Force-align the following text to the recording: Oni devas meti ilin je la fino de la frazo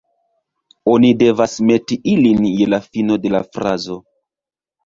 Oni 0.93 1.11
devas 1.19 1.53
meti 1.71 1.97
ilin 2.13 2.47
je 2.53 2.67
la 2.75 2.81
fino 2.91 3.19
de 3.27 3.35
la 3.37 3.43
frazo 3.55 4.01